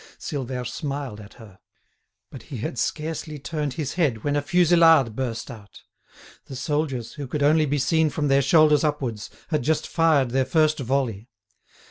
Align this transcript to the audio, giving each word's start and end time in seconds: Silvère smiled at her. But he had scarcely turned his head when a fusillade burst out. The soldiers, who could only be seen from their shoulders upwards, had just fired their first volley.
Silvère 0.17 0.65
smiled 0.65 1.19
at 1.21 1.35
her. 1.35 1.59
But 2.31 2.41
he 2.41 2.57
had 2.57 2.79
scarcely 2.79 3.37
turned 3.37 3.73
his 3.73 3.93
head 3.93 4.23
when 4.23 4.35
a 4.35 4.41
fusillade 4.41 5.15
burst 5.15 5.51
out. 5.51 5.83
The 6.45 6.55
soldiers, 6.55 7.13
who 7.13 7.27
could 7.27 7.43
only 7.43 7.67
be 7.67 7.77
seen 7.77 8.09
from 8.09 8.27
their 8.27 8.41
shoulders 8.41 8.83
upwards, 8.83 9.29
had 9.49 9.61
just 9.61 9.87
fired 9.87 10.31
their 10.31 10.43
first 10.45 10.79
volley. 10.79 11.29